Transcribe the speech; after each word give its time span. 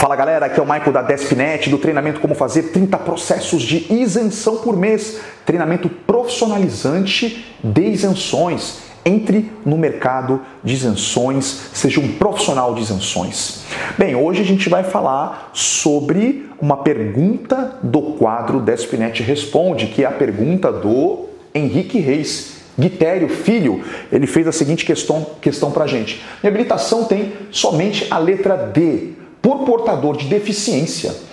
Fala 0.00 0.16
galera, 0.16 0.46
aqui 0.46 0.58
é 0.58 0.62
o 0.62 0.64
Michael 0.64 0.92
da 0.92 1.02
Despnet, 1.02 1.68
do 1.68 1.76
treinamento 1.76 2.20
Como 2.20 2.34
Fazer 2.34 2.70
30 2.72 2.96
Processos 3.00 3.60
de 3.60 3.92
Isenção 3.92 4.56
por 4.56 4.74
Mês. 4.74 5.20
Treinamento 5.44 5.90
profissionalizante 5.90 7.54
de 7.62 7.82
isenções. 7.82 8.78
Entre 9.04 9.52
no 9.62 9.76
mercado 9.76 10.40
de 10.64 10.72
isenções, 10.72 11.44
seja 11.74 12.00
um 12.00 12.14
profissional 12.14 12.74
de 12.74 12.80
isenções. 12.80 13.64
Bem, 13.98 14.16
hoje 14.16 14.40
a 14.40 14.44
gente 14.44 14.70
vai 14.70 14.82
falar 14.84 15.50
sobre 15.52 16.48
uma 16.58 16.78
pergunta 16.78 17.78
do 17.82 18.00
quadro 18.14 18.58
Despnet 18.58 19.22
Responde, 19.22 19.88
que 19.88 20.02
é 20.02 20.06
a 20.06 20.12
pergunta 20.12 20.72
do 20.72 21.26
Henrique 21.54 22.00
Reis. 22.00 22.58
Guitério 22.78 23.28
Filho, 23.28 23.84
ele 24.10 24.26
fez 24.26 24.48
a 24.48 24.52
seguinte 24.52 24.86
questão, 24.86 25.26
questão 25.42 25.70
para 25.70 25.86
gente. 25.86 26.22
Minha 26.42 26.50
habilitação 26.50 27.04
tem 27.04 27.34
somente 27.50 28.06
a 28.10 28.16
letra 28.16 28.56
D 28.56 29.19
por 29.42 29.64
portador 29.64 30.16
de 30.16 30.26
deficiência 30.26 31.30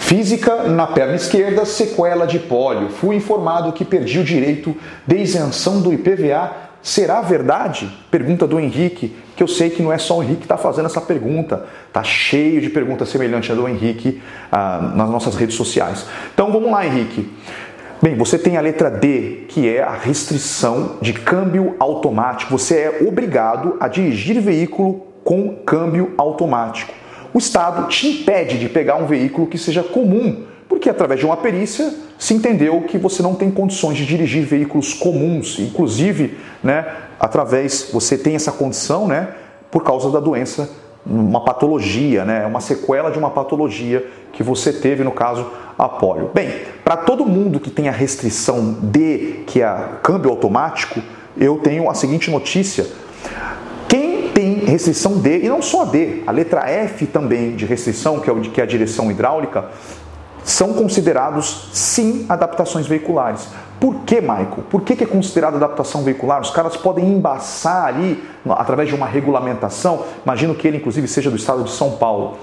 física 0.00 0.64
na 0.64 0.86
perna 0.86 1.14
esquerda, 1.14 1.64
sequela 1.64 2.26
de 2.26 2.38
pólio. 2.38 2.88
Fui 2.88 3.14
informado 3.14 3.72
que 3.72 3.84
perdi 3.84 4.18
o 4.18 4.24
direito 4.24 4.74
de 5.06 5.16
isenção 5.16 5.80
do 5.80 5.92
IPVA. 5.92 6.50
Será 6.82 7.20
verdade? 7.20 7.88
Pergunta 8.10 8.46
do 8.46 8.58
Henrique, 8.58 9.14
que 9.36 9.42
eu 9.42 9.46
sei 9.46 9.68
que 9.68 9.82
não 9.82 9.92
é 9.92 9.98
só 9.98 10.18
o 10.18 10.22
Henrique 10.22 10.40
que 10.40 10.44
está 10.46 10.56
fazendo 10.56 10.86
essa 10.86 11.00
pergunta. 11.00 11.66
Tá 11.92 12.02
cheio 12.02 12.60
de 12.60 12.70
perguntas 12.70 13.10
semelhantes 13.10 13.50
a 13.50 13.54
do 13.54 13.68
Henrique 13.68 14.20
ah, 14.50 14.92
nas 14.96 15.10
nossas 15.10 15.36
redes 15.36 15.54
sociais. 15.54 16.06
Então 16.32 16.50
vamos 16.50 16.70
lá, 16.70 16.84
Henrique. 16.84 17.30
Bem, 18.02 18.16
você 18.16 18.38
tem 18.38 18.56
a 18.56 18.62
letra 18.62 18.90
D, 18.90 19.44
que 19.48 19.68
é 19.68 19.82
a 19.82 19.92
restrição 19.92 20.96
de 21.02 21.12
câmbio 21.12 21.76
automático. 21.78 22.50
Você 22.50 22.74
é 22.76 23.06
obrigado 23.06 23.76
a 23.78 23.86
dirigir 23.86 24.40
veículo 24.40 25.06
com 25.22 25.56
câmbio 25.56 26.14
automático 26.16 26.99
o 27.32 27.38
Estado 27.38 27.88
te 27.88 28.08
impede 28.08 28.58
de 28.58 28.68
pegar 28.68 28.96
um 28.96 29.06
veículo 29.06 29.46
que 29.46 29.58
seja 29.58 29.82
comum, 29.82 30.44
porque 30.68 30.88
através 30.88 31.20
de 31.20 31.26
uma 31.26 31.36
perícia 31.36 31.92
se 32.18 32.34
entendeu 32.34 32.82
que 32.82 32.98
você 32.98 33.22
não 33.22 33.34
tem 33.34 33.50
condições 33.50 33.96
de 33.96 34.04
dirigir 34.04 34.44
veículos 34.44 34.92
comuns, 34.92 35.58
inclusive, 35.58 36.36
né, 36.62 36.86
através 37.18 37.90
você 37.92 38.16
tem 38.16 38.34
essa 38.34 38.52
condição, 38.52 39.06
né, 39.06 39.28
por 39.70 39.82
causa 39.82 40.10
da 40.10 40.20
doença, 40.20 40.70
uma 41.06 41.42
patologia, 41.42 42.24
né, 42.24 42.46
uma 42.46 42.60
sequela 42.60 43.10
de 43.10 43.18
uma 43.18 43.30
patologia 43.30 44.06
que 44.32 44.42
você 44.42 44.72
teve 44.72 45.02
no 45.02 45.12
caso 45.12 45.50
a 45.78 45.88
polio. 45.88 46.30
Bem, 46.34 46.50
para 46.84 46.96
todo 46.96 47.24
mundo 47.24 47.58
que 47.58 47.70
tem 47.70 47.88
a 47.88 47.92
restrição 47.92 48.76
D, 48.82 49.44
que 49.46 49.62
é 49.62 49.88
câmbio 50.02 50.30
automático, 50.30 51.00
eu 51.38 51.58
tenho 51.58 51.88
a 51.88 51.94
seguinte 51.94 52.30
notícia: 52.30 52.86
restrição 54.70 55.18
D, 55.18 55.40
e 55.42 55.48
não 55.48 55.60
só 55.60 55.84
D, 55.84 56.22
a 56.26 56.30
letra 56.30 56.68
F 56.68 57.06
também 57.06 57.54
de 57.54 57.66
restrição, 57.66 58.20
que 58.20 58.30
é, 58.30 58.32
o, 58.32 58.40
que 58.40 58.60
é 58.60 58.64
a 58.64 58.66
direção 58.66 59.10
hidráulica, 59.10 59.66
são 60.44 60.72
considerados 60.72 61.68
sim 61.72 62.26
adaptações 62.28 62.86
veiculares. 62.86 63.48
Por 63.78 64.00
que, 64.06 64.20
Michael? 64.20 64.64
Por 64.68 64.82
que, 64.82 64.96
que 64.96 65.04
é 65.04 65.06
considerado 65.06 65.56
adaptação 65.56 66.02
veicular? 66.02 66.40
Os 66.40 66.50
caras 66.50 66.76
podem 66.76 67.06
embaçar 67.06 67.86
ali 67.86 68.22
através 68.50 68.88
de 68.88 68.94
uma 68.94 69.06
regulamentação. 69.06 70.04
Imagino 70.24 70.54
que 70.54 70.68
ele, 70.68 70.78
inclusive, 70.78 71.08
seja 71.08 71.30
do 71.30 71.36
estado 71.36 71.64
de 71.64 71.70
São 71.70 71.92
Paulo. 71.92 72.38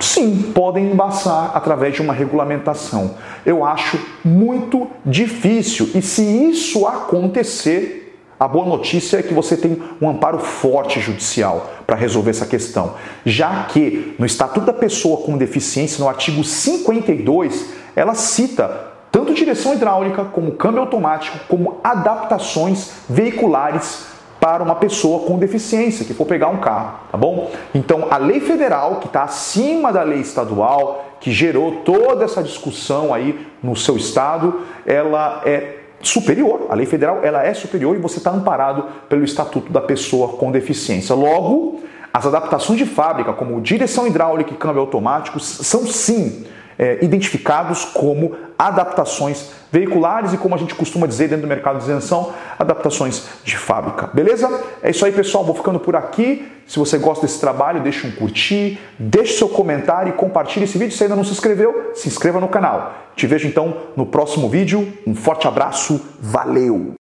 Sim, 0.00 0.52
podem 0.54 0.92
embaçar 0.92 1.52
através 1.54 1.94
de 1.94 2.02
uma 2.02 2.12
regulamentação. 2.12 3.14
Eu 3.44 3.64
acho 3.64 3.98
muito 4.24 4.86
difícil. 5.04 5.90
E 5.94 6.02
se 6.02 6.22
isso 6.22 6.86
acontecer, 6.86 8.07
a 8.38 8.46
boa 8.46 8.64
notícia 8.66 9.18
é 9.18 9.22
que 9.22 9.34
você 9.34 9.56
tem 9.56 9.82
um 10.00 10.08
amparo 10.08 10.38
forte 10.38 11.00
judicial 11.00 11.70
para 11.86 11.96
resolver 11.96 12.30
essa 12.30 12.46
questão, 12.46 12.94
já 13.24 13.64
que 13.64 14.14
no 14.18 14.24
Estatuto 14.24 14.66
da 14.66 14.72
Pessoa 14.72 15.22
com 15.22 15.36
Deficiência, 15.36 16.02
no 16.02 16.08
artigo 16.08 16.44
52, 16.44 17.70
ela 17.96 18.14
cita 18.14 18.88
tanto 19.10 19.34
direção 19.34 19.74
hidráulica, 19.74 20.24
como 20.24 20.52
câmbio 20.52 20.80
automático, 20.80 21.38
como 21.48 21.80
adaptações 21.82 22.92
veiculares 23.08 24.06
para 24.38 24.62
uma 24.62 24.76
pessoa 24.76 25.26
com 25.26 25.36
deficiência 25.38 26.04
que 26.04 26.14
for 26.14 26.24
pegar 26.24 26.48
um 26.48 26.58
carro, 26.58 27.00
tá 27.10 27.18
bom? 27.18 27.50
Então, 27.74 28.06
a 28.08 28.18
lei 28.18 28.38
federal, 28.38 28.96
que 28.96 29.06
está 29.06 29.24
acima 29.24 29.92
da 29.92 30.02
lei 30.02 30.20
estadual, 30.20 31.06
que 31.20 31.32
gerou 31.32 31.82
toda 31.84 32.24
essa 32.24 32.42
discussão 32.42 33.12
aí 33.12 33.48
no 33.60 33.74
seu 33.74 33.96
estado, 33.96 34.60
ela 34.86 35.42
é 35.44 35.78
superior. 36.00 36.66
A 36.68 36.74
lei 36.74 36.86
federal 36.86 37.20
ela 37.22 37.44
é 37.44 37.54
superior 37.54 37.96
e 37.96 37.98
você 37.98 38.18
está 38.18 38.30
amparado 38.30 38.84
pelo 39.08 39.24
Estatuto 39.24 39.72
da 39.72 39.80
Pessoa 39.80 40.28
com 40.28 40.50
Deficiência. 40.50 41.14
Logo, 41.14 41.80
as 42.12 42.26
adaptações 42.26 42.78
de 42.78 42.86
fábrica, 42.86 43.32
como 43.32 43.60
direção 43.60 44.06
hidráulica 44.06 44.52
e 44.52 44.56
câmbio 44.56 44.80
automático, 44.80 45.38
são 45.40 45.86
sim 45.86 46.46
é, 46.78 46.98
identificados 47.02 47.84
como 47.84 48.36
adaptações 48.58 49.50
veiculares 49.70 50.32
e, 50.32 50.38
como 50.38 50.54
a 50.54 50.58
gente 50.58 50.74
costuma 50.74 51.06
dizer 51.06 51.28
dentro 51.28 51.42
do 51.42 51.48
mercado 51.48 51.78
de 51.78 51.84
isenção, 51.84 52.32
adaptações 52.58 53.24
de 53.44 53.56
fábrica. 53.56 54.08
Beleza? 54.12 54.48
É 54.82 54.90
isso 54.90 55.04
aí, 55.04 55.12
pessoal. 55.12 55.44
Vou 55.44 55.54
ficando 55.54 55.80
por 55.80 55.96
aqui. 55.96 56.50
Se 56.66 56.78
você 56.78 56.98
gosta 56.98 57.26
desse 57.26 57.40
trabalho, 57.40 57.82
deixe 57.82 58.06
um 58.06 58.10
curtir, 58.10 58.78
deixe 58.98 59.38
seu 59.38 59.48
comentário 59.48 60.10
e 60.10 60.12
compartilhe 60.12 60.64
esse 60.64 60.78
vídeo. 60.78 60.96
Se 60.96 61.02
ainda 61.02 61.16
não 61.16 61.24
se 61.24 61.32
inscreveu, 61.32 61.92
se 61.94 62.08
inscreva 62.08 62.40
no 62.40 62.48
canal. 62.48 62.94
Te 63.16 63.26
vejo 63.26 63.48
então 63.48 63.76
no 63.96 64.06
próximo 64.06 64.48
vídeo. 64.48 64.92
Um 65.06 65.14
forte 65.14 65.48
abraço. 65.48 66.00
Valeu! 66.20 66.94